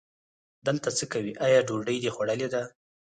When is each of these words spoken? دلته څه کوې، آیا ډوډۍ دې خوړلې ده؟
دلته 0.67 0.89
څه 0.97 1.05
کوې، 1.13 1.33
آیا 1.45 1.59
ډوډۍ 1.67 1.97
دې 2.03 2.09
خوړلې 2.15 2.47
ده؟ 2.53 2.61